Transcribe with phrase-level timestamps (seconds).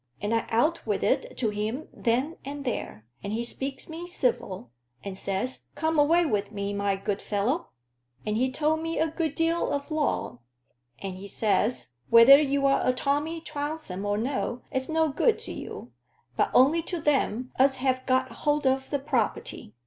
[0.19, 3.05] And I out with it to him then and there.
[3.23, 4.71] And he speaks me civil,
[5.03, 7.67] and says, 'Come away wi' me, my good fellow.'
[8.25, 10.39] And he told me a deal o' law.
[10.97, 15.91] And he says, 'Whether you're a Tommy Trounsem or no, it's no good to you,
[16.35, 19.75] but only to them as have got hold o' the property.